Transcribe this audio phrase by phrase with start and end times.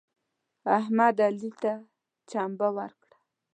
[0.77, 1.73] احمد علي ته
[2.29, 3.17] چمبه ورکړه.